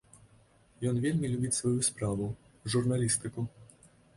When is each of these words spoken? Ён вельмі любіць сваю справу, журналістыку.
Ён 0.91 0.95
вельмі 1.03 1.29
любіць 1.33 1.53
сваю 1.59 1.75
справу, 1.91 2.31
журналістыку. 2.77 3.41